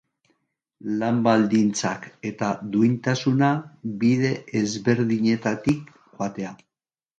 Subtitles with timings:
[1.01, 3.51] Lan-baldintzak eta duintasuna
[4.05, 6.59] bide ezberdinetik joatea.